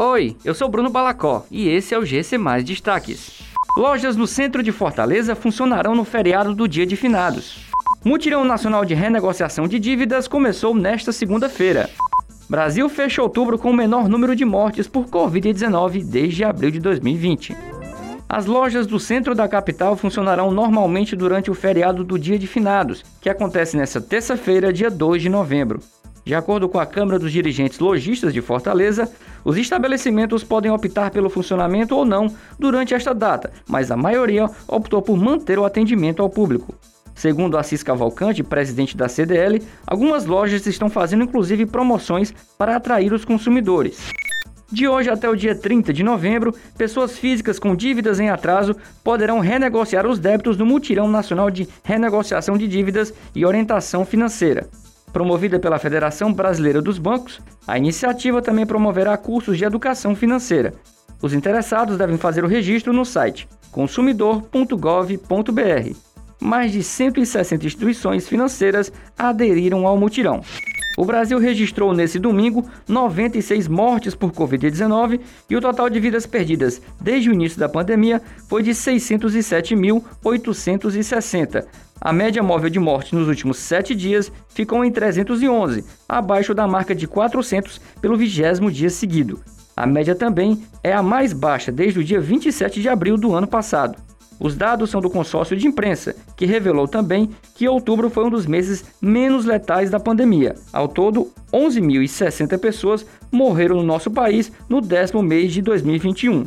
Oi, 0.00 0.36
eu 0.44 0.54
sou 0.54 0.68
Bruno 0.68 0.88
Balacó 0.88 1.44
e 1.50 1.68
esse 1.68 1.92
é 1.92 1.98
o 1.98 2.04
GC 2.04 2.38
Mais 2.38 2.62
Destaques. 2.62 3.40
Lojas 3.76 4.14
no 4.14 4.28
centro 4.28 4.62
de 4.62 4.70
Fortaleza 4.70 5.34
funcionarão 5.34 5.92
no 5.92 6.04
feriado 6.04 6.54
do 6.54 6.68
Dia 6.68 6.86
de 6.86 6.94
Finados. 6.94 7.66
Mutirão 8.04 8.44
Nacional 8.44 8.84
de 8.84 8.94
Renegociação 8.94 9.66
de 9.66 9.76
Dívidas 9.80 10.28
começou 10.28 10.72
nesta 10.72 11.10
segunda-feira. 11.10 11.90
Brasil 12.48 12.88
fecha 12.88 13.20
outubro 13.20 13.58
com 13.58 13.72
o 13.72 13.74
menor 13.74 14.08
número 14.08 14.36
de 14.36 14.44
mortes 14.44 14.86
por 14.86 15.06
Covid-19 15.06 16.04
desde 16.04 16.44
abril 16.44 16.70
de 16.70 16.78
2020. 16.78 17.56
As 18.28 18.46
lojas 18.46 18.86
do 18.86 19.00
centro 19.00 19.34
da 19.34 19.48
capital 19.48 19.96
funcionarão 19.96 20.52
normalmente 20.52 21.16
durante 21.16 21.50
o 21.50 21.54
feriado 21.54 22.04
do 22.04 22.16
Dia 22.16 22.38
de 22.38 22.46
Finados, 22.46 23.04
que 23.20 23.28
acontece 23.28 23.76
nesta 23.76 24.00
terça-feira, 24.00 24.72
dia 24.72 24.92
2 24.92 25.22
de 25.22 25.28
novembro. 25.28 25.80
De 26.28 26.34
acordo 26.34 26.68
com 26.68 26.78
a 26.78 26.84
Câmara 26.84 27.18
dos 27.18 27.32
Dirigentes 27.32 27.78
Logistas 27.78 28.34
de 28.34 28.42
Fortaleza, 28.42 29.10
os 29.48 29.56
estabelecimentos 29.56 30.44
podem 30.44 30.70
optar 30.70 31.10
pelo 31.10 31.30
funcionamento 31.30 31.96
ou 31.96 32.04
não 32.04 32.30
durante 32.58 32.92
esta 32.92 33.14
data, 33.14 33.50
mas 33.66 33.90
a 33.90 33.96
maioria 33.96 34.44
optou 34.68 35.00
por 35.00 35.16
manter 35.16 35.58
o 35.58 35.64
atendimento 35.64 36.20
ao 36.20 36.28
público. 36.28 36.74
Segundo 37.14 37.56
Assis 37.56 37.82
Cavalcante, 37.82 38.42
presidente 38.42 38.94
da 38.94 39.08
CDL, 39.08 39.62
algumas 39.86 40.26
lojas 40.26 40.66
estão 40.66 40.90
fazendo 40.90 41.24
inclusive 41.24 41.64
promoções 41.64 42.34
para 42.58 42.76
atrair 42.76 43.10
os 43.10 43.24
consumidores. 43.24 44.10
De 44.70 44.86
hoje 44.86 45.08
até 45.08 45.30
o 45.30 45.34
dia 45.34 45.54
30 45.54 45.94
de 45.94 46.02
novembro, 46.02 46.54
pessoas 46.76 47.16
físicas 47.16 47.58
com 47.58 47.74
dívidas 47.74 48.20
em 48.20 48.28
atraso 48.28 48.76
poderão 49.02 49.40
renegociar 49.40 50.06
os 50.06 50.18
débitos 50.18 50.58
no 50.58 50.66
Mutirão 50.66 51.08
Nacional 51.08 51.50
de 51.50 51.66
Renegociação 51.82 52.58
de 52.58 52.68
Dívidas 52.68 53.14
e 53.34 53.46
Orientação 53.46 54.04
Financeira. 54.04 54.68
Promovida 55.12 55.58
pela 55.58 55.78
Federação 55.78 56.32
Brasileira 56.32 56.82
dos 56.82 56.98
Bancos, 56.98 57.40
a 57.66 57.78
iniciativa 57.78 58.42
também 58.42 58.66
promoverá 58.66 59.16
cursos 59.16 59.56
de 59.56 59.64
educação 59.64 60.14
financeira. 60.14 60.74
Os 61.20 61.34
interessados 61.34 61.96
devem 61.96 62.16
fazer 62.16 62.44
o 62.44 62.48
registro 62.48 62.92
no 62.92 63.04
site 63.04 63.48
consumidor.gov.br. 63.72 65.96
Mais 66.40 66.70
de 66.72 66.82
160 66.82 67.66
instituições 67.66 68.26
financeiras 68.28 68.92
aderiram 69.16 69.86
ao 69.86 69.96
mutirão. 69.96 70.42
O 70.96 71.04
Brasil 71.04 71.38
registrou 71.38 71.92
nesse 71.92 72.18
domingo 72.18 72.68
96 72.88 73.68
mortes 73.68 74.16
por 74.16 74.32
Covid-19 74.32 75.20
e 75.48 75.56
o 75.56 75.60
total 75.60 75.88
de 75.88 76.00
vidas 76.00 76.26
perdidas 76.26 76.82
desde 77.00 77.30
o 77.30 77.32
início 77.32 77.56
da 77.56 77.68
pandemia 77.68 78.20
foi 78.48 78.64
de 78.64 78.72
607.860. 78.72 81.64
A 82.00 82.12
média 82.12 82.42
móvel 82.42 82.70
de 82.70 82.78
mortes 82.78 83.12
nos 83.12 83.26
últimos 83.26 83.58
sete 83.58 83.94
dias 83.94 84.30
ficou 84.48 84.84
em 84.84 84.90
311, 84.90 85.84
abaixo 86.08 86.54
da 86.54 86.66
marca 86.66 86.94
de 86.94 87.08
400 87.08 87.80
pelo 88.00 88.16
vigésimo 88.16 88.70
dia 88.70 88.88
seguido. 88.88 89.40
A 89.76 89.84
média 89.84 90.14
também 90.14 90.62
é 90.82 90.92
a 90.92 91.02
mais 91.02 91.32
baixa 91.32 91.72
desde 91.72 91.98
o 91.98 92.04
dia 92.04 92.20
27 92.20 92.80
de 92.80 92.88
abril 92.88 93.16
do 93.16 93.34
ano 93.34 93.46
passado. 93.46 93.96
Os 94.40 94.54
dados 94.54 94.90
são 94.90 95.00
do 95.00 95.10
consórcio 95.10 95.56
de 95.56 95.66
imprensa, 95.66 96.14
que 96.36 96.46
revelou 96.46 96.86
também 96.86 97.30
que 97.56 97.68
outubro 97.68 98.08
foi 98.08 98.24
um 98.24 98.30
dos 98.30 98.46
meses 98.46 98.84
menos 99.02 99.44
letais 99.44 99.90
da 99.90 99.98
pandemia. 99.98 100.54
Ao 100.72 100.86
todo, 100.86 101.32
11.060 101.52 102.56
pessoas 102.58 103.04
morreram 103.32 103.76
no 103.76 103.82
nosso 103.82 104.10
país 104.10 104.52
no 104.68 104.80
décimo 104.80 105.22
mês 105.22 105.52
de 105.52 105.60
2021. 105.60 106.44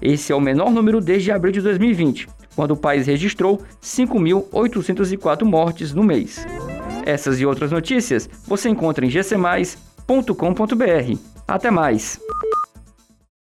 Esse 0.00 0.32
é 0.32 0.34
o 0.34 0.40
menor 0.40 0.70
número 0.70 1.00
desde 1.00 1.30
abril 1.30 1.52
de 1.52 1.60
2020, 1.60 2.28
quando 2.54 2.72
o 2.72 2.76
país 2.76 3.06
registrou 3.06 3.62
5.804 3.82 5.44
mortes 5.44 5.92
no 5.92 6.02
mês. 6.02 6.46
Essas 7.04 7.40
e 7.40 7.46
outras 7.46 7.70
notícias 7.70 8.28
você 8.46 8.68
encontra 8.68 9.04
em 9.04 9.08
gcmais.com.br. 9.08 11.18
Até 11.46 11.70
mais! 11.70 12.23